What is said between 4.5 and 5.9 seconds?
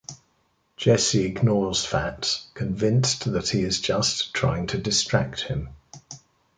to distract him.